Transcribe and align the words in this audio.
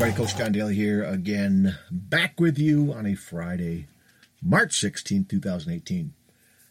Everybody, 0.00 0.16
Coach 0.16 0.38
John 0.38 0.52
Daly 0.52 0.76
here 0.76 1.02
again, 1.02 1.76
back 1.90 2.38
with 2.38 2.56
you 2.56 2.92
on 2.92 3.04
a 3.04 3.16
Friday, 3.16 3.88
March 4.40 4.78
16, 4.78 5.24
2018. 5.24 6.12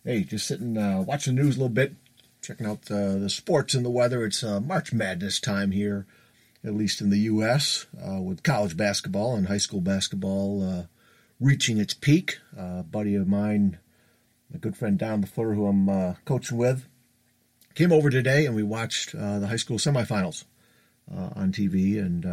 Hey, 0.05 0.23
just 0.23 0.47
sitting, 0.47 0.77
uh, 0.77 1.01
watching 1.05 1.35
the 1.35 1.43
news 1.43 1.57
a 1.57 1.59
little 1.59 1.67
bit, 1.67 1.95
checking 2.41 2.65
out 2.65 2.89
uh, 2.89 3.17
the 3.17 3.29
sports 3.29 3.73
and 3.73 3.83
the 3.83 3.89
weather. 3.89 4.23
It's 4.23 4.45
uh, 4.45 4.61
March 4.61 4.93
Madness 4.93 5.41
time 5.41 5.71
here, 5.71 6.05
at 6.63 6.73
least 6.73 7.01
in 7.01 7.09
the 7.09 7.19
U.S., 7.19 7.87
uh, 8.01 8.21
with 8.21 8.43
college 8.43 8.77
basketball 8.77 9.35
and 9.35 9.49
high 9.49 9.57
school 9.57 9.81
basketball 9.81 10.63
uh, 10.63 10.83
reaching 11.37 11.79
its 11.79 11.93
peak. 11.93 12.39
a 12.57 12.83
buddy 12.83 13.15
of 13.15 13.27
mine, 13.27 13.77
my 14.49 14.57
good 14.57 14.77
friend 14.77 14.97
Don 14.97 15.21
LaFleur, 15.21 15.53
who 15.53 15.67
I'm 15.67 15.89
uh, 15.89 16.13
coaching 16.23 16.57
with, 16.57 16.87
came 17.75 17.91
over 17.91 18.09
today 18.09 18.45
and 18.45 18.55
we 18.55 18.63
watched 18.63 19.11
the 19.11 19.47
high 19.47 19.57
school 19.57 19.79
semifinals 19.79 20.45
on 21.11 21.51
TV 21.51 21.99
and 21.99 22.25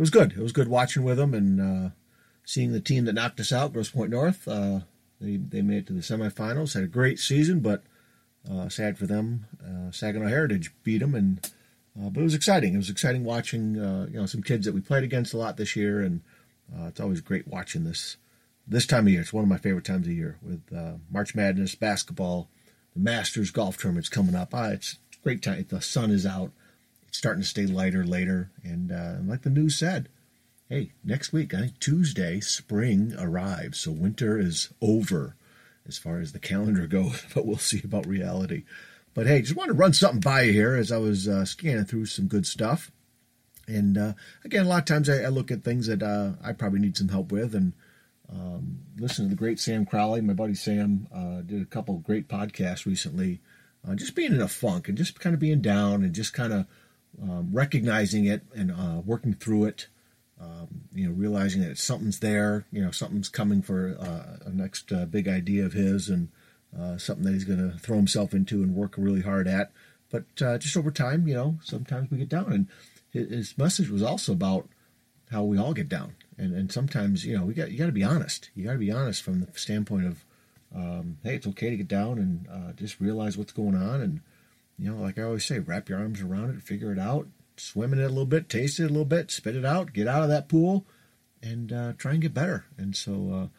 it 0.00 0.04
was 0.04 0.08
good. 0.08 0.32
It 0.32 0.38
was 0.38 0.52
good 0.52 0.68
watching 0.68 1.02
with 1.02 1.18
them 1.18 1.34
and 1.34 1.60
uh, 1.60 1.90
seeing 2.46 2.72
the 2.72 2.80
team 2.80 3.04
that 3.04 3.12
knocked 3.12 3.38
us 3.38 3.52
out, 3.52 3.74
Grosse 3.74 3.90
Pointe 3.90 4.10
North. 4.10 4.48
Uh, 4.48 4.80
they 5.20 5.36
they 5.36 5.60
made 5.60 5.76
it 5.76 5.86
to 5.88 5.92
the 5.92 6.00
semifinals. 6.00 6.72
Had 6.72 6.84
a 6.84 6.86
great 6.86 7.18
season, 7.18 7.60
but 7.60 7.82
uh, 8.50 8.70
sad 8.70 8.96
for 8.96 9.06
them. 9.06 9.44
Uh, 9.62 9.90
Saginaw 9.90 10.28
Heritage 10.28 10.72
beat 10.84 11.00
them, 11.00 11.14
and 11.14 11.46
uh, 12.00 12.08
but 12.08 12.20
it 12.20 12.24
was 12.24 12.34
exciting. 12.34 12.72
It 12.72 12.78
was 12.78 12.88
exciting 12.88 13.24
watching 13.24 13.78
uh, 13.78 14.06
you 14.10 14.18
know 14.18 14.24
some 14.24 14.42
kids 14.42 14.64
that 14.64 14.72
we 14.72 14.80
played 14.80 15.04
against 15.04 15.34
a 15.34 15.36
lot 15.36 15.58
this 15.58 15.76
year, 15.76 16.00
and 16.00 16.22
it's 16.86 16.98
always 16.98 17.20
great 17.20 17.46
watching 17.46 17.84
this 17.84 18.16
this 18.66 18.86
time 18.86 19.06
of 19.06 19.12
year. 19.12 19.20
It's 19.20 19.34
one 19.34 19.44
of 19.44 19.50
my 19.50 19.58
favorite 19.58 19.84
times 19.84 20.06
of 20.06 20.14
year 20.14 20.38
with 20.40 20.62
March 21.10 21.34
Madness 21.34 21.74
basketball, 21.74 22.48
the 22.94 23.00
Masters 23.00 23.50
golf 23.50 23.76
tournaments 23.76 24.08
coming 24.08 24.34
up. 24.34 24.54
Ah, 24.54 24.70
it's 24.70 24.96
great 25.22 25.42
time. 25.42 25.66
The 25.68 25.82
sun 25.82 26.10
is 26.10 26.24
out 26.24 26.52
starting 27.10 27.42
to 27.42 27.48
stay 27.48 27.66
lighter 27.66 28.04
later. 28.04 28.50
And 28.62 28.92
uh, 28.92 29.16
like 29.24 29.42
the 29.42 29.50
news 29.50 29.76
said, 29.76 30.08
hey, 30.68 30.92
next 31.04 31.32
week, 31.32 31.52
I 31.52 31.60
think 31.60 31.78
Tuesday, 31.78 32.40
spring 32.40 33.14
arrives. 33.18 33.80
So 33.80 33.90
winter 33.90 34.38
is 34.38 34.72
over 34.80 35.36
as 35.86 35.98
far 35.98 36.20
as 36.20 36.32
the 36.32 36.38
calendar 36.38 36.86
goes, 36.88 37.22
but 37.34 37.46
we'll 37.46 37.58
see 37.58 37.80
about 37.84 38.06
reality. 38.06 38.64
But 39.12 39.26
hey, 39.26 39.42
just 39.42 39.56
wanted 39.56 39.72
to 39.72 39.78
run 39.78 39.92
something 39.92 40.20
by 40.20 40.42
you 40.42 40.52
here 40.52 40.76
as 40.76 40.92
I 40.92 40.98
was 40.98 41.26
uh, 41.26 41.44
scanning 41.44 41.84
through 41.84 42.06
some 42.06 42.28
good 42.28 42.46
stuff. 42.46 42.92
And 43.66 43.98
uh, 43.98 44.12
again, 44.44 44.66
a 44.66 44.68
lot 44.68 44.78
of 44.78 44.84
times 44.84 45.08
I, 45.08 45.22
I 45.22 45.28
look 45.28 45.50
at 45.50 45.64
things 45.64 45.88
that 45.88 46.02
uh, 46.02 46.32
I 46.42 46.52
probably 46.52 46.80
need 46.80 46.96
some 46.96 47.08
help 47.08 47.32
with 47.32 47.54
and 47.54 47.72
um, 48.32 48.80
listen 48.96 49.24
to 49.24 49.30
the 49.30 49.36
great 49.36 49.58
Sam 49.58 49.84
Crowley. 49.84 50.20
My 50.20 50.32
buddy 50.32 50.54
Sam 50.54 51.08
uh, 51.12 51.42
did 51.42 51.60
a 51.62 51.66
couple 51.66 51.98
great 51.98 52.28
podcasts 52.28 52.86
recently, 52.86 53.40
uh, 53.86 53.94
just 53.94 54.14
being 54.14 54.32
in 54.32 54.40
a 54.40 54.48
funk 54.48 54.88
and 54.88 54.96
just 54.96 55.18
kind 55.18 55.34
of 55.34 55.40
being 55.40 55.60
down 55.60 56.04
and 56.04 56.14
just 56.14 56.32
kind 56.32 56.52
of 56.52 56.66
um, 57.22 57.50
recognizing 57.52 58.24
it 58.24 58.42
and 58.54 58.70
uh, 58.70 59.00
working 59.04 59.34
through 59.34 59.64
it. 59.64 59.88
Um, 60.40 60.68
you 60.94 61.06
know, 61.06 61.12
realizing 61.12 61.60
that 61.62 61.76
something's 61.76 62.20
there. 62.20 62.64
You 62.72 62.82
know, 62.82 62.90
something's 62.90 63.28
coming 63.28 63.60
for 63.60 63.96
uh, 64.00 64.46
a 64.46 64.50
next 64.50 64.90
uh, 64.90 65.04
big 65.04 65.28
idea 65.28 65.66
of 65.66 65.74
his, 65.74 66.08
and 66.08 66.28
uh, 66.78 66.96
something 66.96 67.24
that 67.24 67.34
he's 67.34 67.44
going 67.44 67.58
to 67.58 67.76
throw 67.78 67.96
himself 67.96 68.32
into 68.32 68.62
and 68.62 68.74
work 68.74 68.94
really 68.96 69.20
hard 69.20 69.46
at. 69.46 69.70
But 70.10 70.24
uh, 70.40 70.56
just 70.56 70.78
over 70.78 70.90
time, 70.90 71.28
you 71.28 71.34
know, 71.34 71.58
sometimes 71.62 72.10
we 72.10 72.16
get 72.16 72.30
down. 72.30 72.52
And 72.52 72.68
his 73.12 73.58
message 73.58 73.90
was 73.90 74.02
also 74.02 74.32
about 74.32 74.68
how 75.30 75.44
we 75.44 75.58
all 75.58 75.74
get 75.74 75.88
down, 75.88 76.14
and 76.38 76.54
and 76.54 76.72
sometimes 76.72 77.24
you 77.24 77.36
know 77.36 77.44
we 77.44 77.54
got 77.54 77.70
you 77.70 77.78
got 77.78 77.86
to 77.86 77.92
be 77.92 78.04
honest. 78.04 78.50
You 78.54 78.64
got 78.64 78.72
to 78.72 78.78
be 78.78 78.90
honest 78.90 79.22
from 79.22 79.40
the 79.40 79.48
standpoint 79.54 80.06
of, 80.06 80.24
um, 80.74 81.18
hey, 81.22 81.36
it's 81.36 81.46
okay 81.48 81.70
to 81.70 81.76
get 81.76 81.88
down 81.88 82.18
and 82.18 82.48
uh, 82.50 82.72
just 82.72 83.00
realize 83.00 83.36
what's 83.36 83.52
going 83.52 83.76
on 83.76 84.00
and 84.00 84.20
you 84.80 84.90
know, 84.90 85.02
like 85.02 85.18
I 85.18 85.22
always 85.22 85.44
say, 85.44 85.58
wrap 85.58 85.88
your 85.88 85.98
arms 85.98 86.22
around 86.22 86.50
it, 86.50 86.62
figure 86.62 86.90
it 86.90 86.98
out, 86.98 87.28
swim 87.56 87.92
in 87.92 88.00
it 88.00 88.04
a 88.04 88.08
little 88.08 88.24
bit, 88.24 88.48
taste 88.48 88.80
it 88.80 88.84
a 88.84 88.88
little 88.88 89.04
bit, 89.04 89.30
spit 89.30 89.54
it 89.54 89.64
out, 89.64 89.92
get 89.92 90.08
out 90.08 90.22
of 90.22 90.30
that 90.30 90.48
pool, 90.48 90.86
and 91.42 91.72
uh, 91.72 91.92
try 91.98 92.12
and 92.12 92.22
get 92.22 92.32
better. 92.32 92.64
And 92.78 92.96
so 92.96 93.50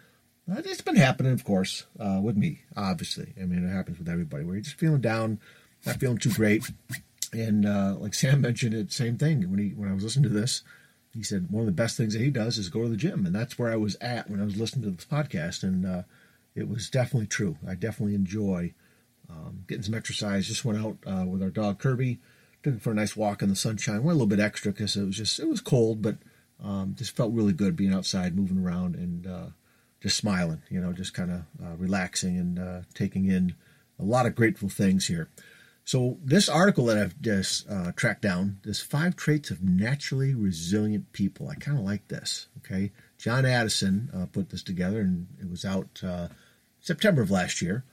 uh, 0.50 0.56
it's 0.58 0.82
been 0.82 0.96
happening, 0.96 1.32
of 1.32 1.44
course, 1.44 1.86
uh, 2.00 2.20
with 2.22 2.36
me, 2.36 2.62
obviously. 2.76 3.34
I 3.40 3.46
mean, 3.46 3.64
it 3.64 3.72
happens 3.72 4.00
with 4.00 4.10
everybody 4.10 4.44
where 4.44 4.56
you're 4.56 4.64
just 4.64 4.80
feeling 4.80 5.02
down, 5.02 5.40
not 5.86 5.98
feeling 5.98 6.18
too 6.18 6.34
great. 6.34 6.70
And 7.32 7.68
uh, 7.68 7.96
like 8.00 8.16
Sam 8.16 8.42
mentioned, 8.42 8.74
it 8.74 8.92
same 8.92 9.18
thing 9.18 9.50
when 9.50 9.60
he 9.60 9.70
when 9.70 9.90
I 9.90 9.94
was 9.94 10.04
listening 10.04 10.32
to 10.32 10.40
this. 10.40 10.64
He 11.14 11.24
said 11.24 11.52
one 11.52 11.62
of 11.62 11.66
the 11.68 11.74
best 11.74 11.98
things 11.98 12.14
that 12.14 12.22
he 12.22 12.32
does 12.32 12.58
is 12.58 12.70
go 12.70 12.84
to 12.84 12.90
the 12.90 12.96
gym, 12.96 13.26
and 13.26 13.36
that's 13.36 13.60
where 13.60 13.72
I 13.72 13.76
was 13.76 13.96
at 14.00 14.30
when 14.30 14.42
I 14.42 14.46
was 14.46 14.58
listening 14.58 14.86
to 14.86 14.92
this 14.92 15.06
podcast, 15.06 15.62
and 15.62 15.86
uh, 15.86 16.04
it 16.56 16.68
was 16.68 16.90
definitely 16.90 17.28
true. 17.28 17.58
I 17.68 17.76
definitely 17.76 18.16
enjoy 18.16 18.74
um, 19.32 19.64
getting 19.68 19.84
some 19.84 19.96
exercise. 19.96 20.48
Just 20.48 20.66
went 20.66 20.80
out 20.80 20.98
uh, 21.06 21.26
with 21.26 21.42
our 21.42 21.50
dog 21.50 21.80
Kirby, 21.80 22.20
took 22.64 22.74
him 22.74 22.80
for 22.80 22.92
a 22.92 22.96
nice 22.96 23.16
walk 23.16 23.42
in 23.42 23.50
the 23.50 23.56
sunshine. 23.56 24.04
Went 24.04 24.16
a 24.16 24.20
little 24.20 24.28
bit 24.28 24.40
extra 24.40 24.72
because 24.72 24.96
it 24.96 25.06
was 25.06 25.18
just 25.18 25.40
it 25.40 25.48
was 25.48 25.62
cold, 25.62 26.02
but 26.02 26.18
um, 26.64 26.96
just 26.98 27.16
felt 27.16 27.34
really 27.34 27.54
good 27.54 27.76
being 27.76 27.94
outside, 27.94 28.36
moving 28.36 28.60
around, 28.60 28.96
and 28.96 29.28
uh, 29.28 29.48
just 30.02 30.18
smiling. 30.18 30.62
You 30.70 30.82
know, 30.82 30.94
just 30.94 31.14
kind 31.14 31.32
of 31.32 31.40
uh, 31.64 31.76
relaxing 31.78 32.38
and 32.38 32.60
uh, 32.60 32.82
taking 32.94 33.26
in 33.26 33.56
a 34.00 34.04
lot 34.04 34.26
of 34.26 34.36
grateful 34.36 34.70
things 34.70 35.08
here. 35.08 35.30
So 35.84 36.20
this 36.24 36.48
article 36.48 36.86
that 36.86 36.98
I've 36.98 37.20
just 37.22 37.70
uh, 37.70 37.92
tracked 37.96 38.22
down, 38.22 38.60
this 38.64 38.82
five 38.82 39.16
traits 39.16 39.50
of 39.50 39.64
naturally 39.64 40.36
resilient 40.36 41.12
people. 41.12 41.50
I 41.50 41.56
kind 41.56 41.78
of 41.78 41.84
like 41.84 42.08
this. 42.08 42.48
Okay, 42.60 42.92
John 43.18 43.46
Addison 43.46 44.10
uh, 44.14 44.26
put 44.28 44.50
this 44.50 44.64
together, 44.64 45.02
and 45.02 45.28
it 45.40 45.50
was 45.50 45.66
out 45.66 46.04
September 46.80 47.22
of 47.22 47.32
last 47.32 47.62
year. 47.62 47.84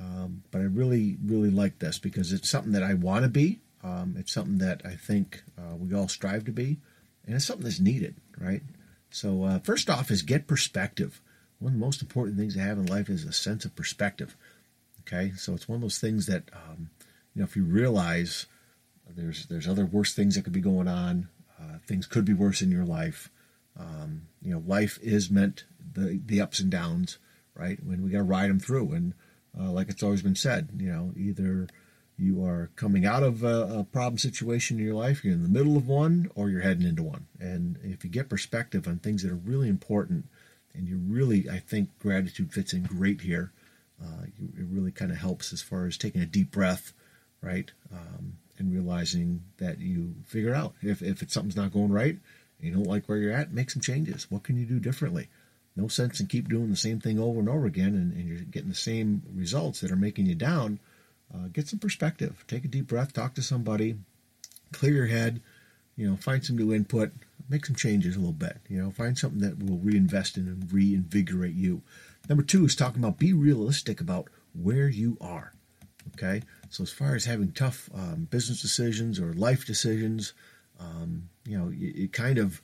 Um, 0.00 0.42
but 0.50 0.60
I 0.60 0.64
really, 0.64 1.16
really 1.24 1.50
like 1.50 1.78
this 1.78 1.98
because 1.98 2.32
it's 2.32 2.48
something 2.48 2.72
that 2.72 2.82
I 2.82 2.94
want 2.94 3.24
to 3.24 3.28
be. 3.28 3.60
Um, 3.82 4.16
it's 4.18 4.32
something 4.32 4.58
that 4.58 4.82
I 4.84 4.94
think 4.94 5.42
uh, 5.56 5.76
we 5.76 5.94
all 5.94 6.08
strive 6.08 6.44
to 6.46 6.52
be, 6.52 6.78
and 7.24 7.34
it's 7.34 7.46
something 7.46 7.64
that's 7.64 7.80
needed, 7.80 8.16
right? 8.38 8.62
So, 9.10 9.44
uh, 9.44 9.58
first 9.60 9.88
off, 9.88 10.10
is 10.10 10.22
get 10.22 10.46
perspective. 10.46 11.20
One 11.58 11.74
of 11.74 11.78
the 11.78 11.84
most 11.84 12.02
important 12.02 12.36
things 12.36 12.54
to 12.54 12.60
have 12.60 12.78
in 12.78 12.86
life 12.86 13.08
is 13.08 13.24
a 13.24 13.32
sense 13.32 13.64
of 13.64 13.74
perspective. 13.74 14.36
Okay, 15.00 15.32
so 15.36 15.54
it's 15.54 15.68
one 15.68 15.76
of 15.76 15.82
those 15.82 15.98
things 15.98 16.26
that 16.26 16.50
um, 16.52 16.90
you 17.34 17.40
know 17.40 17.44
if 17.44 17.56
you 17.56 17.64
realize 17.64 18.46
there's 19.16 19.46
there's 19.46 19.68
other 19.68 19.86
worse 19.86 20.14
things 20.14 20.34
that 20.34 20.42
could 20.42 20.52
be 20.52 20.60
going 20.60 20.88
on, 20.88 21.28
uh, 21.60 21.78
things 21.86 22.06
could 22.06 22.24
be 22.24 22.34
worse 22.34 22.62
in 22.62 22.70
your 22.70 22.84
life. 22.84 23.30
Um, 23.78 24.22
you 24.42 24.52
know, 24.52 24.62
life 24.66 24.98
is 25.02 25.30
meant 25.30 25.64
the 25.94 26.20
the 26.24 26.40
ups 26.40 26.60
and 26.60 26.70
downs, 26.70 27.18
right? 27.54 27.78
When 27.82 28.02
we 28.02 28.10
got 28.10 28.18
to 28.18 28.24
ride 28.24 28.50
them 28.50 28.60
through, 28.60 28.92
and 28.92 29.14
uh, 29.60 29.70
like 29.70 29.88
it's 29.88 30.02
always 30.02 30.22
been 30.22 30.36
said, 30.36 30.68
you 30.76 30.90
know, 30.90 31.12
either 31.16 31.68
you 32.16 32.44
are 32.44 32.70
coming 32.76 33.06
out 33.06 33.22
of 33.22 33.44
a, 33.44 33.78
a, 33.78 33.84
problem 33.84 34.18
situation 34.18 34.78
in 34.78 34.84
your 34.84 34.94
life, 34.94 35.24
you're 35.24 35.34
in 35.34 35.42
the 35.42 35.48
middle 35.48 35.76
of 35.76 35.86
one, 35.86 36.28
or 36.34 36.50
you're 36.50 36.62
heading 36.62 36.86
into 36.86 37.02
one. 37.02 37.26
And 37.38 37.78
if 37.84 38.04
you 38.04 38.10
get 38.10 38.28
perspective 38.28 38.88
on 38.88 38.98
things 38.98 39.22
that 39.22 39.30
are 39.30 39.36
really 39.36 39.68
important, 39.68 40.26
and 40.74 40.88
you 40.88 40.98
really, 41.08 41.48
I 41.48 41.58
think 41.58 41.96
gratitude 41.98 42.52
fits 42.52 42.72
in 42.72 42.82
great 42.82 43.20
here. 43.20 43.52
Uh, 44.02 44.24
it 44.38 44.66
really 44.70 44.92
kind 44.92 45.10
of 45.10 45.18
helps 45.18 45.52
as 45.52 45.62
far 45.62 45.86
as 45.86 45.96
taking 45.96 46.20
a 46.20 46.26
deep 46.26 46.50
breath, 46.50 46.92
right? 47.40 47.70
Um, 47.92 48.34
and 48.58 48.72
realizing 48.72 49.42
that 49.58 49.78
you 49.78 50.14
figure 50.24 50.54
out 50.54 50.74
if, 50.82 51.02
if 51.02 51.22
it's 51.22 51.34
something's 51.34 51.56
not 51.56 51.72
going 51.72 51.92
right, 51.92 52.18
you 52.60 52.72
don't 52.72 52.86
like 52.86 53.08
where 53.08 53.18
you're 53.18 53.32
at, 53.32 53.52
make 53.52 53.70
some 53.70 53.82
changes. 53.82 54.28
What 54.30 54.42
can 54.42 54.56
you 54.56 54.66
do 54.66 54.80
differently? 54.80 55.28
No 55.78 55.88
sense 55.88 56.20
in 56.20 56.26
keep 56.26 56.48
doing 56.48 56.70
the 56.70 56.76
same 56.76 57.00
thing 57.00 57.18
over 57.18 57.38
and 57.38 57.48
over 57.48 57.66
again 57.66 57.94
and, 57.94 58.12
and 58.12 58.28
you're 58.28 58.38
getting 58.38 58.68
the 58.68 58.74
same 58.74 59.22
results 59.32 59.80
that 59.80 59.92
are 59.92 59.96
making 59.96 60.26
you 60.26 60.34
down 60.34 60.78
uh, 61.34 61.48
get 61.52 61.68
some 61.68 61.78
perspective. 61.78 62.42
Take 62.48 62.64
a 62.64 62.68
deep 62.68 62.86
breath 62.86 63.12
talk 63.12 63.34
to 63.34 63.42
somebody 63.42 63.96
clear 64.72 64.92
your 64.92 65.06
head 65.06 65.40
you 65.96 66.08
know 66.08 66.16
find 66.16 66.44
some 66.44 66.58
new 66.58 66.74
input 66.74 67.12
make 67.48 67.64
some 67.64 67.76
changes 67.76 68.16
a 68.16 68.18
little 68.18 68.32
bit 68.32 68.58
you 68.68 68.82
know 68.82 68.90
find 68.90 69.16
something 69.16 69.40
that 69.40 69.62
will 69.62 69.78
reinvest 69.78 70.36
in 70.36 70.46
and 70.46 70.72
reinvigorate 70.72 71.54
you. 71.54 71.82
Number 72.28 72.42
two 72.42 72.64
is 72.64 72.76
talking 72.76 73.02
about 73.02 73.18
be 73.18 73.32
realistic 73.32 74.00
about 74.00 74.28
where 74.52 74.88
you 74.88 75.16
are 75.20 75.52
okay? 76.14 76.42
So 76.70 76.82
as 76.82 76.90
far 76.90 77.14
as 77.14 77.24
having 77.24 77.52
tough 77.52 77.88
um, 77.94 78.26
business 78.30 78.60
decisions 78.60 79.20
or 79.20 79.32
life 79.34 79.64
decisions 79.64 80.32
um, 80.80 81.28
you 81.46 81.58
know 81.58 81.68
you, 81.68 81.92
you 81.94 82.08
kind 82.08 82.38
of 82.38 82.60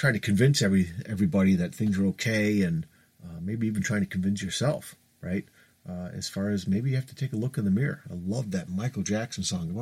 trying 0.00 0.14
to 0.14 0.18
convince 0.18 0.62
every 0.62 0.90
everybody 1.04 1.54
that 1.54 1.74
things 1.74 1.98
are 1.98 2.06
okay, 2.06 2.62
and 2.62 2.86
uh, 3.22 3.38
maybe 3.38 3.66
even 3.66 3.82
trying 3.82 4.00
to 4.00 4.06
convince 4.06 4.42
yourself, 4.42 4.94
right? 5.20 5.44
Uh, 5.86 6.08
as 6.14 6.26
far 6.26 6.48
as 6.48 6.66
maybe 6.66 6.88
you 6.88 6.96
have 6.96 7.04
to 7.04 7.14
take 7.14 7.34
a 7.34 7.36
look 7.36 7.58
in 7.58 7.66
the 7.66 7.70
mirror. 7.70 8.00
I 8.10 8.14
love 8.14 8.50
that 8.52 8.70
Michael 8.70 9.02
Jackson 9.02 9.44
song. 9.44 9.76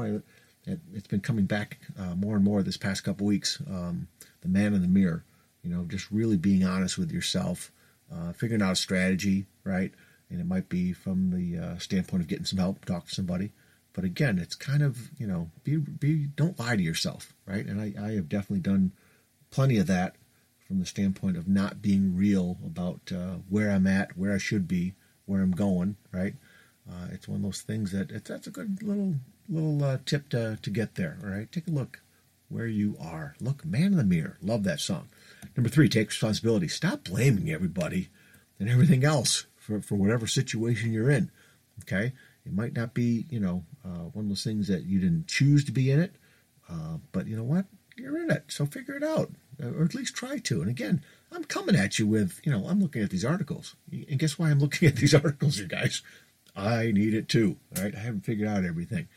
It, 0.67 0.81
has 0.93 1.07
been 1.07 1.21
coming 1.21 1.45
back 1.45 1.79
uh, 1.97 2.17
more 2.17 2.35
and 2.35 2.45
more 2.45 2.65
this 2.65 2.77
past 2.77 3.05
couple 3.05 3.27
weeks. 3.27 3.63
Um, 3.71 4.09
the 4.41 4.49
Man 4.49 4.75
in 4.75 4.83
the 4.83 4.89
Mirror. 4.89 5.23
You 5.63 5.71
know, 5.71 5.85
just 5.85 6.11
really 6.11 6.37
being 6.37 6.65
honest 6.65 6.99
with 6.99 7.13
yourself, 7.13 7.71
uh, 8.13 8.33
figuring 8.33 8.61
out 8.61 8.73
a 8.73 8.77
strategy, 8.77 9.47
right? 9.63 9.93
And 10.31 10.41
it 10.41 10.47
might 10.47 10.69
be 10.69 10.93
from 10.93 11.31
the 11.31 11.65
uh, 11.65 11.79
standpoint 11.79 12.23
of 12.23 12.29
getting 12.29 12.45
some 12.45 12.59
help, 12.59 12.85
talk 12.85 13.07
to 13.07 13.15
somebody. 13.15 13.53
But 13.93 14.03
again, 14.03 14.41
it's 14.41 14.57
kind 14.57 14.83
of 14.83 15.11
you 15.17 15.29
know, 15.29 15.51
be 15.63 15.77
be 15.77 16.27
don't 16.27 16.59
lie 16.59 16.75
to 16.75 16.83
yourself, 16.83 17.35
right? 17.47 17.65
And 17.65 17.81
I, 17.81 17.95
I 18.03 18.11
have 18.15 18.29
definitely 18.29 18.63
done 18.63 18.91
plenty 19.51 19.79
of 19.79 19.87
that 19.87 20.17
from 20.67 20.81
the 20.81 20.87
standpoint 20.87 21.37
of 21.37 21.49
not 21.49 21.81
being 21.81 22.17
real 22.17 22.59
about 22.65 23.01
uh, 23.13 23.37
where 23.49 23.71
I'm 23.71 23.87
at, 23.87 24.17
where 24.17 24.35
I 24.35 24.39
should 24.39 24.69
be, 24.69 24.95
where 25.27 25.41
I'm 25.41 25.53
going. 25.53 25.97
Right? 26.13 26.35
Uh, 26.89 27.09
it's 27.13 27.29
one 27.29 27.37
of 27.37 27.43
those 27.43 27.63
things 27.63 27.93
that 27.93 28.11
it's, 28.11 28.29
that's 28.29 28.47
a 28.47 28.51
good 28.51 28.83
little 28.83 29.17
little 29.49 29.83
uh, 29.83 29.99
tip 30.05 30.29
to 30.31 30.59
to 30.61 30.71
get 30.71 30.95
there. 30.95 31.19
All 31.23 31.31
right, 31.31 31.51
take 31.51 31.69
a 31.69 31.71
look. 31.71 32.01
where 32.49 32.67
you 32.67 32.97
are. 33.01 33.35
Look, 33.41 33.65
man 33.65 33.93
in 33.93 33.97
the 33.97 34.05
mirror. 34.05 34.37
Love 34.43 34.65
that 34.65 34.81
song. 34.81 35.09
Number 35.57 35.69
three, 35.69 35.89
take 35.89 36.09
responsibility. 36.09 36.69
Stop 36.69 37.05
blaming 37.05 37.51
everybody 37.51 38.09
and 38.59 38.69
everything 38.69 39.05
else 39.05 39.47
for, 39.57 39.81
for 39.81 39.97
whatever 39.97 40.27
situation 40.27 40.93
you're 40.93 41.11
in. 41.11 41.31
Okay? 41.83 42.13
It 42.45 42.53
might 42.53 42.75
not 42.75 42.95
be, 42.95 43.27
you 43.31 43.41
know, 43.41 43.65
uh, 43.85 44.09
one 44.13 44.25
of 44.25 44.29
those 44.31 44.45
things 44.45 44.69
that 44.69 44.85
you 44.85 45.01
didn't 45.01 45.27
choose 45.27 45.65
to 45.67 45.73
be 45.73 45.91
in 45.91 46.01
it, 46.01 46.15
uh, 46.71 46.97
but 47.13 47.27
you 47.27 47.37
know 47.37 47.45
what? 47.45 47.67
You're 47.99 48.23
in 48.23 48.31
it, 48.31 48.45
so 48.49 48.67
figure 48.67 48.95
it 48.95 49.03
out, 49.03 49.31
or 49.63 49.85
at 49.85 49.95
least 49.95 50.15
try 50.15 50.39
to. 50.39 50.61
And 50.61 50.71
again, 50.71 51.03
I'm 51.33 51.45
coming 51.45 51.77
at 51.77 51.99
you 51.99 52.07
with, 52.07 52.41
you 52.45 52.53
know, 52.53 52.67
I'm 52.69 52.81
looking 52.81 53.03
at 53.03 53.11
these 53.11 53.25
articles. 53.25 53.75
And 53.93 54.19
guess 54.19 54.39
why 54.39 54.51
I'm 54.51 54.61
looking 54.61 54.89
at 54.89 54.97
these 54.97 55.15
articles, 55.15 55.59
you 55.59 55.67
guys? 55.67 56.03
I 56.57 56.91
need 56.93 57.15
it 57.15 57.29
too. 57.29 57.57
All 57.77 57.85
right, 57.85 57.95
I 57.95 57.99
haven't 57.99 58.25
figured 58.25 58.49
out 58.49 58.65
everything. 58.65 59.09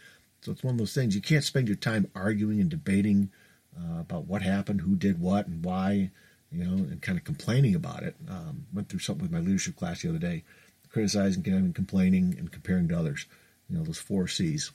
So 0.41 0.51
it's 0.51 0.63
one 0.63 0.73
of 0.73 0.79
those 0.79 0.93
things 0.93 1.15
you 1.15 1.21
can't 1.21 1.43
spend 1.43 1.67
your 1.67 1.77
time 1.77 2.09
arguing 2.15 2.59
and 2.59 2.69
debating 2.69 3.31
uh, 3.77 4.01
about 4.01 4.25
what 4.25 4.41
happened, 4.41 4.81
who 4.81 4.95
did 4.95 5.19
what, 5.19 5.47
and 5.47 5.63
why, 5.63 6.11
you 6.51 6.63
know, 6.63 6.73
and 6.73 7.01
kind 7.01 7.17
of 7.17 7.23
complaining 7.23 7.75
about 7.75 8.03
it. 8.03 8.15
Um, 8.29 8.65
went 8.73 8.89
through 8.89 8.99
something 8.99 9.23
with 9.23 9.31
my 9.31 9.39
leadership 9.39 9.75
class 9.75 10.01
the 10.01 10.09
other 10.09 10.17
day, 10.17 10.43
criticizing, 10.89 11.47
and 11.47 11.73
complaining, 11.73 12.35
and 12.37 12.51
comparing 12.51 12.87
to 12.89 12.97
others. 12.97 13.25
You 13.69 13.77
know, 13.77 13.83
those 13.83 13.99
four 13.99 14.27
C's. 14.27 14.71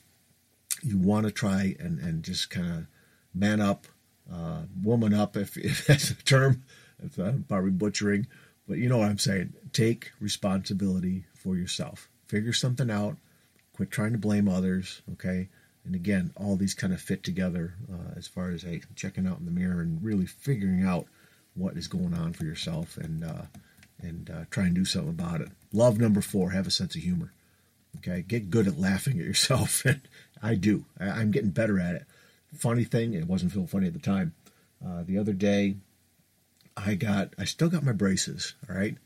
You 0.81 0.97
want 0.97 1.25
to 1.25 1.31
try 1.31 1.75
and, 1.79 1.99
and 1.99 2.23
just 2.23 2.49
kind 2.49 2.67
of 2.67 2.87
man 3.33 3.61
up, 3.61 3.87
uh, 4.31 4.61
woman 4.81 5.13
up, 5.13 5.35
if, 5.37 5.57
if 5.57 5.87
that's 5.87 6.11
a 6.11 6.15
term. 6.15 6.63
If 7.03 7.17
I'm 7.19 7.45
probably 7.47 7.71
butchering, 7.71 8.25
but 8.67 8.79
you 8.79 8.89
know 8.89 8.97
what 8.97 9.09
I'm 9.09 9.19
saying. 9.19 9.53
Take 9.71 10.11
responsibility 10.19 11.25
for 11.35 11.55
yourself. 11.55 12.09
Figure 12.25 12.53
something 12.53 12.89
out. 12.89 13.17
Quit 13.73 13.91
trying 13.91 14.13
to 14.13 14.17
blame 14.17 14.47
others. 14.47 15.03
Okay 15.13 15.49
and 15.87 15.95
again, 15.95 16.31
all 16.35 16.57
these 16.57 16.73
kind 16.73 16.93
of 16.93 16.99
fit 16.99 17.23
together 17.23 17.73
uh, 17.91 18.13
as 18.17 18.27
far 18.27 18.49
as 18.49 18.63
hey, 18.63 18.81
checking 18.95 19.25
out 19.25 19.39
in 19.39 19.45
the 19.45 19.51
mirror 19.51 19.79
and 19.79 20.03
really 20.03 20.25
figuring 20.25 20.83
out 20.83 21.07
what 21.55 21.77
is 21.77 21.87
going 21.87 22.13
on 22.13 22.33
for 22.33 22.43
yourself 22.43 22.97
and 22.97 23.23
uh, 23.23 23.43
and 23.99 24.29
uh, 24.29 24.43
try 24.51 24.65
and 24.65 24.75
do 24.75 24.85
something 24.85 25.09
about 25.09 25.39
it. 25.39 25.49
Love 25.71 25.97
number 25.97 26.21
four: 26.21 26.51
have 26.51 26.67
a 26.67 26.71
sense 26.71 26.95
of 26.95 27.01
humor. 27.01 27.31
Okay, 27.97 28.21
get 28.21 28.49
good 28.51 28.67
at 28.67 28.77
laughing 28.77 29.17
at 29.19 29.25
yourself. 29.25 29.83
And 29.85 30.01
I 30.43 30.53
do. 30.53 30.85
I, 30.99 31.21
am 31.21 31.31
getting 31.31 31.49
better 31.49 31.79
at 31.79 31.95
it. 31.95 32.05
Funny 32.57 32.83
thing, 32.83 33.13
it 33.13 33.27
wasn't 33.27 33.51
feel 33.51 33.67
funny 33.67 33.87
at 33.87 33.93
the 33.93 33.99
time. 33.99 34.33
Uh, 34.85 35.03
the 35.03 35.17
other 35.17 35.33
day, 35.33 35.77
I 36.75 36.95
got, 36.95 37.33
I 37.37 37.45
still 37.45 37.69
got 37.69 37.83
my 37.83 37.91
braces. 37.91 38.55
All 38.69 38.75
right, 38.75 38.97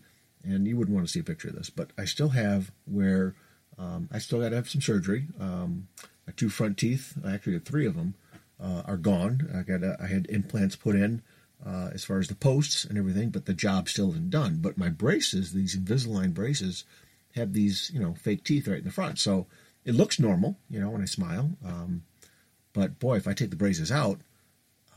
and 0.44 0.68
you 0.68 0.77
wouldn't 0.77 0.95
want 0.95 1.07
to 1.07 1.12
see 1.12 1.19
a 1.19 1.24
picture 1.24 1.50
of 1.50 1.56
this, 1.56 1.69
but 1.69 1.92
I 1.98 2.06
still 2.06 2.30
have 2.30 2.71
where 2.86 3.36
um, 3.77 4.09
I 4.12 4.19
still 4.19 4.42
got 4.42 4.50
to 4.50 4.56
have 4.56 4.69
some 4.69 4.81
surgery. 4.81 5.27
Um, 5.39 5.88
my 6.27 6.33
two 6.36 6.50
front 6.50 6.77
teeth, 6.77 7.18
I 7.25 7.33
actually 7.33 7.53
had 7.53 7.65
three 7.65 7.86
of 7.86 7.95
them, 7.95 8.15
uh, 8.62 8.83
are 8.86 8.98
gone. 8.98 9.50
I 9.53 9.63
got 9.63 9.83
I 10.00 10.07
had 10.07 10.27
implants 10.30 10.75
put 10.75 10.95
in 10.95 11.21
uh, 11.65 11.89
as 11.94 12.03
far 12.03 12.19
as 12.19 12.27
the 12.27 12.36
posts 12.36 12.86
and 12.86 12.98
everything, 12.98 13.30
but 13.30 13.45
the 13.45 13.53
job 13.53 13.89
still 13.89 14.12
isn't 14.12 14.30
done. 14.30 14.57
But 14.62 14.77
my 14.77 14.89
braces, 14.89 15.51
these 15.51 15.77
Invisalign 15.77 16.33
braces, 16.33 16.86
have 17.36 17.53
these 17.53 17.92
you 17.94 18.00
know 18.00 18.13
fake 18.13 18.44
teeth 18.44 18.68
right 18.68 18.80
in 18.80 18.86
the 18.86 18.92
front, 18.92 19.19
so 19.19 19.48
it 19.83 19.95
looks 19.95 20.19
normal, 20.19 20.57
you 20.69 20.80
know, 20.80 20.89
when 20.89 21.01
I 21.01 21.06
smile. 21.06 21.51
Um, 21.65 22.03
but 22.74 23.00
boy, 23.00 23.18
if 23.18 23.28
I 23.28 23.34
take 23.34 23.50
the 23.50 23.56
braces 23.56 23.92
out, 23.92 24.20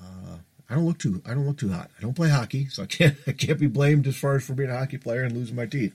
uh, 0.01 0.39
I 0.69 0.75
don't 0.75 0.87
look 0.87 0.99
too 0.99 1.23
I 1.27 1.35
don't 1.35 1.47
look 1.47 1.59
too 1.59 1.73
hot. 1.73 1.91
I 1.99 2.03
don't 2.03 2.15
play 2.15 2.31
hockey, 2.31 2.67
so 2.67 2.83
I 2.83 2.87
can't 2.99 3.17
I 3.27 3.33
can't 3.33 3.59
be 3.59 3.67
blamed 3.67 4.07
as 4.07 4.17
far 4.17 4.37
as 4.37 4.45
for 4.45 4.55
being 4.55 4.71
a 4.71 4.79
hockey 4.79 4.99
player 4.99 5.23
and 5.23 5.35
losing 5.35 5.57
my 5.57 5.67
teeth. 5.67 5.95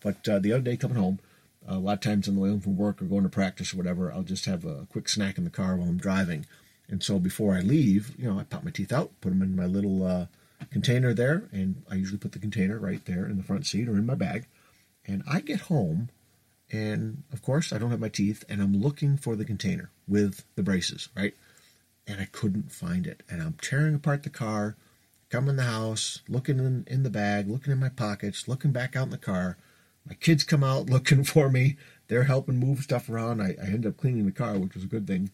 But 0.00 0.28
uh, 0.28 0.38
the 0.38 0.52
other 0.52 0.62
day 0.62 0.76
coming 0.76 0.96
home, 0.96 1.18
a 1.66 1.78
lot 1.78 1.94
of 1.94 2.00
times 2.00 2.28
on 2.28 2.34
the 2.34 2.40
way 2.40 2.48
home 2.48 2.60
from 2.60 2.76
work 2.76 3.02
or 3.02 3.06
going 3.06 3.24
to 3.24 3.28
practice 3.28 3.74
or 3.74 3.76
whatever, 3.76 4.12
I'll 4.12 4.22
just 4.22 4.44
have 4.46 4.64
a 4.64 4.86
quick 4.90 5.08
snack 5.08 5.38
in 5.38 5.44
the 5.44 5.50
car 5.50 5.76
while 5.76 5.88
I'm 5.88 5.98
driving. 5.98 6.46
And 6.88 7.02
so 7.02 7.18
before 7.18 7.54
I 7.54 7.60
leave, 7.60 8.18
you 8.18 8.30
know, 8.30 8.38
I 8.38 8.44
pop 8.44 8.64
my 8.64 8.70
teeth 8.70 8.92
out, 8.92 9.10
put 9.20 9.28
them 9.30 9.42
in 9.42 9.54
my 9.54 9.66
little 9.66 10.06
uh, 10.06 10.26
container 10.70 11.12
there, 11.12 11.48
and 11.52 11.82
I 11.90 11.96
usually 11.96 12.18
put 12.18 12.32
the 12.32 12.38
container 12.38 12.78
right 12.78 13.04
there 13.04 13.26
in 13.26 13.36
the 13.36 13.42
front 13.42 13.66
seat 13.66 13.88
or 13.88 13.92
in 13.92 14.06
my 14.06 14.14
bag. 14.14 14.46
And 15.06 15.22
I 15.30 15.40
get 15.40 15.62
home, 15.62 16.08
and 16.70 17.22
of 17.32 17.42
course, 17.42 17.72
I 17.72 17.78
don't 17.78 17.90
have 17.90 18.00
my 18.00 18.08
teeth, 18.08 18.44
and 18.48 18.60
I'm 18.60 18.74
looking 18.74 19.16
for 19.16 19.36
the 19.36 19.44
container 19.44 19.90
with 20.06 20.44
the 20.54 20.62
braces, 20.62 21.08
right? 21.16 21.34
And 22.06 22.20
I 22.20 22.26
couldn't 22.26 22.72
find 22.72 23.06
it. 23.06 23.22
And 23.30 23.42
I'm 23.42 23.54
tearing 23.60 23.94
apart 23.94 24.22
the 24.22 24.30
car, 24.30 24.76
coming 25.30 25.50
in 25.50 25.56
the 25.56 25.62
house, 25.64 26.22
looking 26.28 26.58
in, 26.58 26.84
in 26.86 27.02
the 27.02 27.10
bag, 27.10 27.48
looking 27.48 27.72
in 27.72 27.78
my 27.78 27.90
pockets, 27.90 28.48
looking 28.48 28.72
back 28.72 28.96
out 28.96 29.04
in 29.04 29.10
the 29.10 29.18
car 29.18 29.56
my 30.08 30.14
kids 30.14 30.42
come 30.42 30.64
out 30.64 30.86
looking 30.90 31.24
for 31.24 31.50
me. 31.50 31.76
They're 32.08 32.24
helping 32.24 32.56
move 32.56 32.80
stuff 32.80 33.08
around. 33.08 33.42
I, 33.42 33.56
I 33.62 33.66
ended 33.66 33.86
up 33.86 33.96
cleaning 33.98 34.24
the 34.24 34.32
car, 34.32 34.58
which 34.58 34.74
was 34.74 34.84
a 34.84 34.88
good 34.88 35.06
thing. 35.06 35.30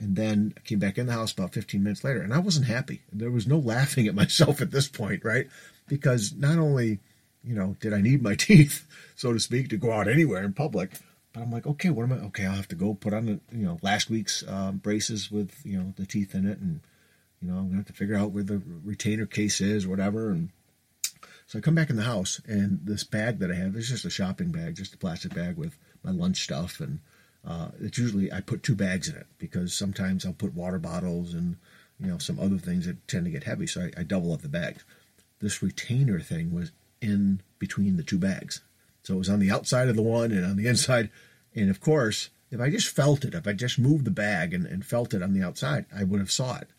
And 0.00 0.16
then 0.16 0.54
I 0.56 0.60
came 0.60 0.78
back 0.78 0.98
in 0.98 1.06
the 1.06 1.12
house 1.12 1.32
about 1.32 1.54
15 1.54 1.82
minutes 1.82 2.04
later, 2.04 2.20
and 2.20 2.32
I 2.32 2.38
wasn't 2.38 2.66
happy. 2.66 3.02
There 3.12 3.30
was 3.30 3.46
no 3.46 3.58
laughing 3.58 4.06
at 4.06 4.14
myself 4.14 4.60
at 4.60 4.70
this 4.70 4.88
point, 4.88 5.24
right? 5.24 5.48
Because 5.88 6.34
not 6.34 6.58
only, 6.58 7.00
you 7.48 7.54
know, 7.54 7.76
did 7.80 7.94
I 7.94 8.00
need 8.00 8.22
my 8.22 8.34
teeth, 8.38 8.86
so 9.16 9.32
to 9.32 9.40
speak, 9.40 9.70
to 9.70 9.76
go 9.76 9.92
out 9.92 10.06
anywhere 10.06 10.44
in 10.44 10.52
public, 10.52 10.92
but 11.32 11.42
I'm 11.42 11.50
like, 11.50 11.66
okay, 11.66 11.90
what 11.90 12.04
am 12.04 12.12
I? 12.12 12.16
Okay, 12.26 12.44
I'll 12.44 12.52
have 12.52 12.68
to 12.68 12.76
go 12.76 12.94
put 12.94 13.14
on 13.14 13.26
the, 13.26 13.40
you 13.50 13.64
know, 13.64 13.78
last 13.82 14.10
week's 14.10 14.46
um, 14.46 14.76
braces 14.76 15.30
with, 15.30 15.54
you 15.64 15.78
know, 15.78 15.94
the 15.96 16.06
teeth 16.06 16.34
in 16.34 16.46
it, 16.46 16.58
and 16.58 16.80
you 17.40 17.48
know, 17.48 17.58
I'm 17.58 17.66
gonna 17.66 17.78
have 17.78 17.86
to 17.86 17.92
figure 17.92 18.16
out 18.16 18.32
where 18.32 18.42
the 18.42 18.60
retainer 18.84 19.26
case 19.26 19.60
is, 19.60 19.86
whatever, 19.86 20.30
and 20.30 20.50
so 21.46 21.58
I 21.58 21.62
come 21.62 21.74
back 21.74 21.88
in 21.88 21.96
the 21.96 22.02
house, 22.02 22.42
and 22.46 22.80
this 22.84 23.04
bag 23.04 23.38
that 23.38 23.50
I 23.50 23.54
have 23.54 23.74
is 23.74 23.88
just 23.88 24.04
a 24.04 24.10
shopping 24.10 24.50
bag, 24.50 24.76
just 24.76 24.94
a 24.94 24.98
plastic 24.98 25.34
bag 25.34 25.56
with 25.56 25.78
my 26.02 26.10
lunch 26.10 26.42
stuff, 26.42 26.78
and 26.80 27.00
uh, 27.46 27.68
it's 27.80 27.96
usually 27.96 28.30
I 28.30 28.42
put 28.42 28.62
two 28.62 28.74
bags 28.74 29.08
in 29.08 29.16
it 29.16 29.26
because 29.38 29.72
sometimes 29.72 30.26
I'll 30.26 30.34
put 30.34 30.52
water 30.52 30.78
bottles 30.78 31.32
and 31.32 31.56
you 31.98 32.08
know 32.08 32.18
some 32.18 32.38
other 32.38 32.58
things 32.58 32.86
that 32.86 33.08
tend 33.08 33.24
to 33.24 33.30
get 33.30 33.44
heavy, 33.44 33.66
so 33.66 33.82
I, 33.82 34.00
I 34.00 34.02
double 34.02 34.34
up 34.34 34.42
the 34.42 34.48
bags. 34.48 34.84
This 35.40 35.62
retainer 35.62 36.20
thing 36.20 36.52
was 36.52 36.72
in 37.00 37.40
between 37.58 37.96
the 37.96 38.02
two 38.02 38.18
bags, 38.18 38.62
so 39.02 39.14
it 39.14 39.18
was 39.18 39.28
on 39.28 39.40
the 39.40 39.50
outside 39.50 39.88
of 39.88 39.96
the 39.96 40.02
one 40.02 40.32
and 40.32 40.44
on 40.44 40.56
the 40.56 40.66
inside, 40.66 41.10
and 41.54 41.70
of 41.70 41.80
course. 41.80 42.30
If 42.50 42.62
I 42.62 42.70
just 42.70 42.88
felt 42.88 43.26
it, 43.26 43.34
if 43.34 43.46
I 43.46 43.52
just 43.52 43.78
moved 43.78 44.06
the 44.06 44.10
bag 44.10 44.54
and, 44.54 44.64
and 44.64 44.82
felt 44.82 45.12
it 45.12 45.22
on 45.22 45.34
the 45.34 45.42
outside, 45.42 45.84
I 45.94 46.02
would 46.02 46.18
have 46.18 46.32
saw 46.32 46.56
it. 46.56 46.70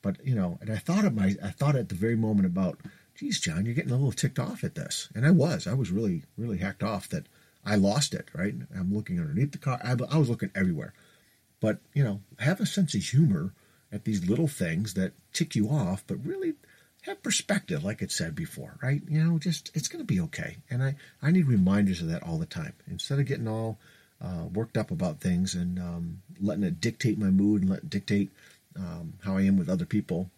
But 0.00 0.24
you 0.24 0.32
know, 0.32 0.58
and 0.60 0.70
I 0.70 0.76
thought 0.76 1.04
of 1.04 1.12
my, 1.12 1.34
I 1.42 1.50
thought 1.50 1.74
at 1.74 1.88
the 1.88 1.96
very 1.96 2.14
moment 2.14 2.46
about 2.46 2.78
geez, 3.18 3.40
John, 3.40 3.66
you're 3.66 3.74
getting 3.74 3.90
a 3.90 3.96
little 3.96 4.12
ticked 4.12 4.38
off 4.38 4.62
at 4.62 4.76
this. 4.76 5.08
And 5.14 5.26
I 5.26 5.32
was. 5.32 5.66
I 5.66 5.74
was 5.74 5.90
really, 5.90 6.22
really 6.36 6.58
hacked 6.58 6.84
off 6.84 7.08
that 7.08 7.26
I 7.64 7.74
lost 7.74 8.14
it, 8.14 8.28
right? 8.32 8.54
I'm 8.74 8.94
looking 8.94 9.18
underneath 9.18 9.50
the 9.50 9.58
car. 9.58 9.80
I, 9.82 9.96
I 10.08 10.18
was 10.18 10.30
looking 10.30 10.52
everywhere. 10.54 10.94
But, 11.60 11.80
you 11.92 12.04
know, 12.04 12.20
have 12.38 12.60
a 12.60 12.66
sense 12.66 12.94
of 12.94 13.02
humor 13.02 13.52
at 13.90 14.04
these 14.04 14.28
little 14.28 14.46
things 14.46 14.94
that 14.94 15.14
tick 15.32 15.56
you 15.56 15.68
off, 15.68 16.04
but 16.06 16.24
really 16.24 16.54
have 17.08 17.22
perspective, 17.22 17.84
like 17.84 18.02
it 18.02 18.12
said 18.12 18.34
before, 18.34 18.76
right? 18.82 19.02
You 19.08 19.24
know, 19.24 19.38
just 19.38 19.70
it's 19.74 19.88
going 19.88 20.04
to 20.04 20.12
be 20.12 20.20
okay. 20.20 20.56
And 20.70 20.82
I, 20.82 20.96
I 21.22 21.30
need 21.30 21.46
reminders 21.46 22.00
of 22.00 22.08
that 22.08 22.22
all 22.22 22.38
the 22.38 22.46
time. 22.46 22.74
Instead 22.90 23.18
of 23.18 23.26
getting 23.26 23.48
all 23.48 23.78
uh, 24.22 24.44
worked 24.52 24.76
up 24.76 24.90
about 24.90 25.20
things 25.20 25.54
and 25.54 25.78
um, 25.78 26.22
letting 26.40 26.64
it 26.64 26.80
dictate 26.80 27.18
my 27.18 27.30
mood 27.30 27.62
and 27.62 27.70
let 27.70 27.90
dictate 27.90 28.30
um, 28.76 29.14
how 29.24 29.36
I 29.36 29.42
am 29.42 29.56
with 29.56 29.68
other 29.68 29.86
people, 29.86 30.30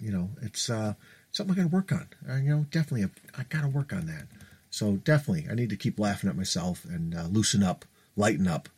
you 0.00 0.10
know, 0.10 0.30
it's 0.42 0.68
uh, 0.68 0.94
something 1.32 1.54
I 1.54 1.62
got 1.62 1.70
to 1.70 1.76
work 1.76 1.92
on. 1.92 2.08
Uh, 2.28 2.36
you 2.36 2.50
know, 2.50 2.66
definitely, 2.70 3.08
I 3.36 3.44
got 3.44 3.62
to 3.62 3.68
work 3.68 3.92
on 3.92 4.06
that. 4.06 4.26
So 4.70 4.96
definitely, 4.96 5.46
I 5.50 5.54
need 5.54 5.70
to 5.70 5.76
keep 5.76 5.98
laughing 5.98 6.28
at 6.28 6.36
myself 6.36 6.84
and 6.84 7.14
uh, 7.14 7.24
loosen 7.24 7.62
up, 7.62 7.84
lighten 8.16 8.46
up, 8.46 8.68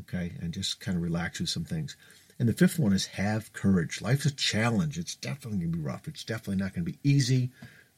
okay, 0.00 0.32
and 0.40 0.52
just 0.52 0.80
kind 0.80 0.96
of 0.96 1.02
relax 1.02 1.40
with 1.40 1.48
some 1.48 1.64
things. 1.64 1.96
And 2.38 2.48
the 2.48 2.52
fifth 2.52 2.78
one 2.78 2.92
is 2.92 3.06
have 3.06 3.52
courage. 3.52 4.02
Life's 4.02 4.26
a 4.26 4.34
challenge. 4.34 4.98
It's 4.98 5.14
definitely 5.14 5.60
going 5.60 5.72
to 5.72 5.78
be 5.78 5.84
rough. 5.84 6.08
It's 6.08 6.24
definitely 6.24 6.56
not 6.56 6.74
going 6.74 6.84
to 6.84 6.92
be 6.92 6.98
easy. 7.02 7.50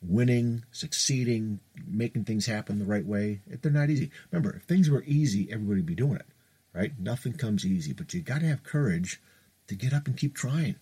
Winning, 0.03 0.65
succeeding, 0.71 1.61
making 1.87 2.25
things 2.25 2.47
happen 2.47 2.79
the 2.79 2.85
right 2.85 3.07
way, 3.07 3.41
they're 3.47 3.73
not 3.73 3.89
easy. 3.89 4.11
Remember, 4.31 4.55
if 4.55 4.63
things 4.65 4.91
were 4.91 5.03
easy, 5.07 5.51
everybody 5.51 5.81
would 5.81 5.87
be 5.87 5.95
doing 5.95 6.17
it, 6.17 6.27
right? 6.75 6.93
Nothing 6.99 7.33
comes 7.33 7.65
easy, 7.65 7.95
but 7.95 8.13
you 8.13 8.21
got 8.21 8.41
to 8.41 8.47
have 8.47 8.63
courage 8.63 9.21
to 9.69 9.75
get 9.75 9.95
up 9.95 10.07
and 10.07 10.17
keep 10.17 10.35
trying. 10.35 10.77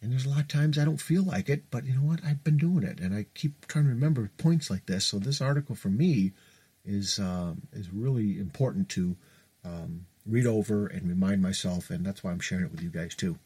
And 0.00 0.10
there's 0.10 0.26
a 0.26 0.30
lot 0.30 0.40
of 0.40 0.48
times 0.48 0.78
I 0.78 0.84
don't 0.84 1.00
feel 1.00 1.22
like 1.22 1.48
it, 1.48 1.70
but 1.70 1.84
you 1.84 1.94
know 1.94 2.02
what? 2.02 2.24
I've 2.24 2.42
been 2.42 2.56
doing 2.56 2.84
it, 2.84 3.00
and 3.00 3.14
I 3.14 3.26
keep 3.34 3.66
trying 3.66 3.84
to 3.84 3.90
remember 3.90 4.30
points 4.38 4.70
like 4.70 4.86
this. 4.86 5.04
So 5.04 5.18
this 5.18 5.40
article 5.40 5.74
for 5.74 5.88
me 5.88 6.32
is 6.84 7.18
um, 7.18 7.62
is 7.72 7.90
really 7.90 8.38
important 8.38 8.88
to 8.90 9.16
um, 9.64 10.06
read 10.26 10.46
over 10.46 10.86
and 10.86 11.08
remind 11.08 11.42
myself, 11.42 11.90
and 11.90 12.04
that's 12.04 12.22
why 12.22 12.30
I'm 12.30 12.40
sharing 12.40 12.64
it 12.64 12.70
with 12.70 12.82
you 12.82 12.90
guys 12.90 13.14
too. 13.14 13.38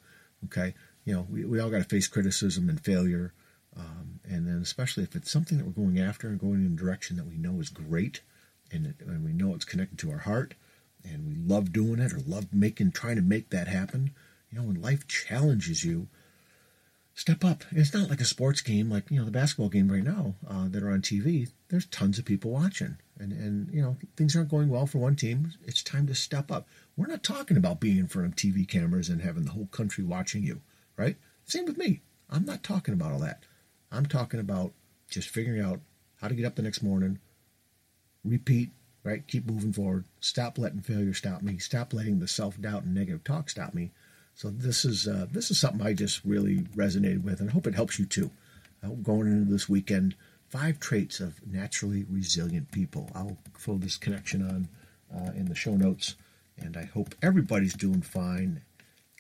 Okay, 0.45 0.75
you 1.05 1.15
know, 1.15 1.27
we, 1.31 1.45
we 1.45 1.61
all 1.61 1.71
got 1.71 1.79
to 1.79 1.85
face 1.85 2.07
criticism 2.07 2.69
and 2.69 2.81
failure, 2.81 3.33
um, 3.77 4.21
and 4.29 4.47
then 4.47 4.61
especially 4.63 5.03
if 5.03 5.17
it's 5.17 5.31
something 5.31 5.59
that 5.59 5.67
we're 5.67 5.73
going 5.73 5.99
after 5.99 6.29
and 6.29 6.39
going 6.39 6.65
in 6.65 6.73
a 6.73 6.77
direction 6.77 7.17
that 7.17 7.27
we 7.27 7.37
know 7.37 7.61
is 7.61 7.69
great, 7.69 8.21
and, 8.71 8.87
it, 8.87 8.97
and 9.01 9.25
we 9.25 9.33
know 9.33 9.55
it's 9.55 9.65
connected 9.65 9.99
to 9.99 10.11
our 10.11 10.19
heart, 10.19 10.55
and 11.05 11.27
we 11.27 11.35
love 11.35 11.73
doing 11.73 11.99
it 11.99 12.13
or 12.13 12.21
love 12.21 12.53
making 12.53 12.93
trying 12.93 13.17
to 13.17 13.23
make 13.23 13.51
that 13.51 13.69
happen. 13.69 14.13
You 14.51 14.59
know, 14.59 14.65
when 14.67 14.81
life 14.81 15.07
challenges 15.07 15.85
you 15.85 16.09
step 17.19 17.45
up. 17.45 17.65
It's 17.73 17.93
not 17.93 18.09
like 18.09 18.21
a 18.21 18.25
sports 18.25 18.61
game, 18.61 18.89
like 18.89 19.11
you 19.11 19.19
know 19.19 19.25
the 19.25 19.31
basketball 19.33 19.69
game 19.69 19.91
right 19.91 20.05
now 20.05 20.35
uh, 20.49 20.69
that 20.69 20.83
are 20.83 20.91
on 20.91 21.03
TV. 21.03 21.51
There's 21.69 21.87
tons 21.87 22.19
of 22.19 22.25
people 22.25 22.53
watching, 22.53 22.97
and 23.19 23.33
and 23.33 23.73
you 23.73 23.83
know 23.83 23.97
things 24.17 24.37
aren't 24.37 24.51
going 24.51 24.69
well 24.69 24.87
for 24.87 24.99
one 24.99 25.17
team. 25.17 25.53
It's 25.65 25.83
time 25.83 26.07
to 26.07 26.15
step 26.15 26.51
up. 26.51 26.69
We're 26.97 27.07
not 27.07 27.23
talking 27.23 27.57
about 27.57 27.81
being 27.81 27.99
in 27.99 28.09
front 28.09 28.29
of 28.29 28.37
TV 28.37 28.67
cameras 28.67 29.09
and 29.09 29.23
having 29.23 29.45
the 29.45 29.53
whole 29.53 29.67
country 29.67 30.05
watching 30.05 30.43
you, 30.43 30.61
right? 30.97 31.17
Same 31.45 31.65
with 31.65 31.79
me. 31.79 32.01
I'm 32.31 32.45
not 32.45 32.63
talking 32.63 32.95
about 32.95 33.13
all 33.13 33.21
that. 33.21 33.45
I'm 33.91 34.07
talking 34.07 34.41
about 34.41 34.73
just 35.09 35.29
figuring 35.29 35.63
out 35.63 35.81
how 36.21 36.29
to 36.29 36.35
get 36.35 36.45
up 36.45 36.57
the 36.57 36.63
next 36.63 36.83
morning, 36.83 37.19
repeat, 38.25 38.71
right? 39.03 39.27
Keep 39.27 39.47
moving 39.47 39.73
forward. 39.73 40.05
Stop 40.21 40.59
letting 40.59 40.81
failure 40.81 41.15
stop 41.15 41.43
me. 41.43 41.59
Stop 41.59 41.93
letting 41.93 42.19
the 42.19 42.29
self 42.29 42.61
doubt 42.61 42.85
and 42.85 42.95
negative 42.95 43.25
talk 43.25 43.49
stop 43.49 43.75
me. 43.75 43.91
So 44.35 44.51
this 44.51 44.85
is 44.85 45.09
uh, 45.09 45.27
this 45.31 45.51
is 45.51 45.59
something 45.59 45.85
I 45.85 45.95
just 45.95 46.25
really 46.25 46.59
resonated 46.77 47.25
with, 47.25 47.41
and 47.41 47.51
I 47.51 47.53
hope 47.53 47.67
it 47.67 47.75
helps 47.75 47.99
you 47.99 48.07
too. 48.07 48.31
Uh, 48.85 48.91
going 48.91 49.27
into 49.27 49.51
this 49.51 49.69
weekend, 49.69 50.15
five 50.49 50.81
traits 50.81 51.21
of 51.21 51.47
naturally 51.47 52.05
resilient 52.09 52.73
people. 52.73 53.11
I'll 53.15 53.39
throw 53.57 53.77
this 53.77 53.97
connection 53.97 54.43
on 54.43 54.69
uh, 55.15 55.33
in 55.33 55.47
the 55.47 55.55
show 55.55 55.77
notes, 55.77 56.17
and 56.57 56.77
I 56.77 56.85
hope 56.85 57.15
everybody's 57.23 57.75
doing 57.75 58.03
fine. 58.03 58.63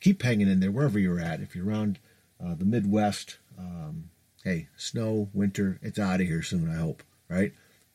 Keep 0.00 0.22
hanging 0.22 0.48
in 0.48 0.60
there 0.60 0.70
wherever 0.70 0.98
you're 0.98 1.20
at. 1.20 1.40
If 1.40 1.54
you're 1.54 1.66
around 1.66 1.98
uh, 2.44 2.54
the 2.54 2.64
Midwest, 2.64 3.38
um, 3.58 4.10
hey, 4.44 4.68
snow, 4.76 5.28
winter, 5.32 5.78
it's 5.82 5.98
out 5.98 6.20
of 6.20 6.26
here 6.26 6.42
soon. 6.42 6.70
I 6.70 6.76
hope, 6.76 7.02
right? 7.28 7.52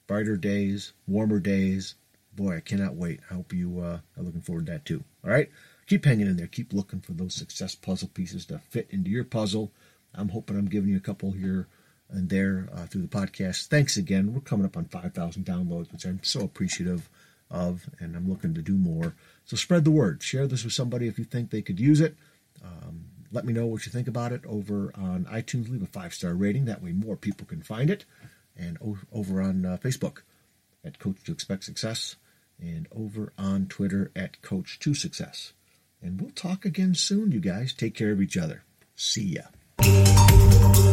Brighter 0.08 0.38
days, 0.38 0.94
warmer 1.08 1.40
days. 1.40 1.96
Boy, 2.36 2.58
I 2.58 2.60
cannot 2.62 2.96
wait. 2.96 3.20
I 3.30 3.36
hope 3.36 3.54
you 3.54 3.80
uh, 3.80 4.00
are 4.18 4.24
looking 4.24 4.42
forward 4.42 4.66
to 4.66 4.74
that 4.74 4.86
too. 4.86 5.04
All 5.24 5.32
right, 5.32 5.50
keep 5.88 6.06
hanging 6.06 6.28
in 6.28 6.38
there. 6.38 6.48
Keep 6.48 6.74
looking 6.74 7.00
for 7.00 7.14
those 7.14 7.36
success 7.36 7.76
puzzle 7.76 8.10
pieces 8.14 8.46
to 8.48 8.60
fit 8.60 8.88
into 8.90 9.10
your 9.10 9.24
puzzle. 9.24 9.72
I'm 10.16 10.30
hoping 10.30 10.58
I'm 10.58 10.68
giving 10.68 10.90
you 10.90 10.98
a 10.98 11.02
couple 11.02 11.32
here 11.32 11.68
and 12.14 12.30
there 12.30 12.70
uh, 12.74 12.86
through 12.86 13.02
the 13.02 13.08
podcast. 13.08 13.68
Thanks 13.68 13.98
again. 13.98 14.34
We're 14.34 14.42
coming 14.42 14.66
up 14.66 14.78
on 14.78 14.86
5,000 14.86 15.46
downloads, 15.46 15.92
which 15.92 16.06
I'm 16.06 16.24
so 16.24 16.42
appreciative 16.42 17.10
of, 17.52 17.90
and 18.00 18.16
I'm 18.16 18.30
looking 18.30 18.54
to 18.54 18.62
do 18.62 18.76
more. 18.76 19.16
So 19.46 19.58
spread 19.58 19.84
the 19.84 19.92
word. 19.92 20.24
Share 20.24 20.48
this 20.48 20.64
with 20.64 20.74
somebody 20.74 21.08
if 21.08 21.18
you 21.20 21.26
think 21.26 21.50
they 21.50 21.62
could 21.62 21.80
use 21.80 22.00
it. 22.00 22.16
Um, 22.64 23.06
let 23.32 23.46
me 23.46 23.54
know 23.54 23.66
what 23.66 23.86
you 23.86 23.92
think 23.92 24.08
about 24.08 24.32
it 24.32 24.46
over 24.46 24.92
on 24.96 25.26
iTunes. 25.26 25.70
Leave 25.70 25.82
a 25.82 25.88
five 25.88 26.14
star 26.14 26.34
rating. 26.34 26.66
That 26.66 26.84
way, 26.84 26.92
more 26.92 27.18
people 27.18 27.48
can 27.48 27.62
find 27.62 27.90
it. 27.90 28.06
And 28.56 28.78
o- 28.86 29.00
over 29.12 29.42
on 29.42 29.66
uh, 29.66 29.78
Facebook 29.82 30.20
at 30.86 31.00
Coach 31.00 31.24
to 31.26 31.32
Expect 31.32 31.64
Success, 31.64 32.18
and 32.60 32.88
over 32.96 33.34
on 33.38 33.68
Twitter 33.68 34.12
at 34.16 34.42
Coach 34.42 34.78
to 34.80 34.94
Success. 34.94 35.54
And 36.02 36.22
we'll 36.22 36.32
talk 36.32 36.66
again 36.66 36.94
soon, 36.94 37.32
you 37.32 37.40
guys. 37.40 37.74
Take 37.74 37.96
care 37.96 38.12
of 38.12 38.22
each 38.22 38.38
other. 38.38 38.64
See 38.96 39.40
ya. 39.40 40.93